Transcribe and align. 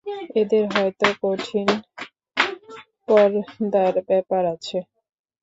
এদের 0.35 0.63
হয়তো 0.73 1.07
কঠিন 1.23 1.67
পর্দার 3.07 3.93
ব্যাপার 4.09 4.43
আছে। 4.53 4.77